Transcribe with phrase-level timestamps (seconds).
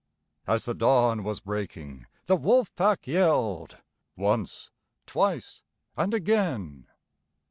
[0.47, 3.77] As the dawn was breaking the Wolf Pack yelled
[4.15, 4.71] Once,
[5.05, 5.61] twice
[5.95, 6.87] and again!